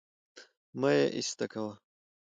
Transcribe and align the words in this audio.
مه 0.79 0.89
يې 0.97 1.05
ايسته 1.15 1.45
کوه 1.51 1.73